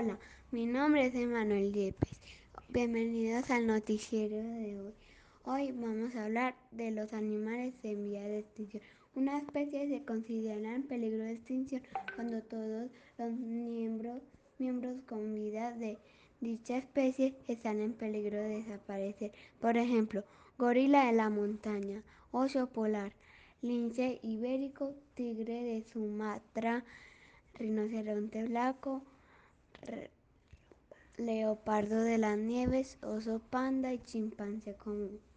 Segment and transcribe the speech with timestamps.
[0.00, 0.18] Hola,
[0.50, 2.18] mi nombre es Emanuel Yepes.
[2.70, 4.94] Bienvenidos al noticiero de hoy.
[5.44, 8.82] Hoy vamos a hablar de los animales en vía de extinción.
[9.14, 11.82] Una especie se considera en peligro de extinción
[12.14, 14.22] cuando todos los miembros,
[14.58, 15.98] miembros con vida de
[16.40, 19.32] dicha especie están en peligro de desaparecer.
[19.60, 20.24] Por ejemplo,
[20.56, 23.12] gorila de la montaña, oso polar,
[23.60, 26.86] lince ibérico, tigre de Sumatra,
[27.58, 29.04] rinoceronte blanco,
[31.16, 35.20] leopardo de las nieves, oso panda y chimpancé común.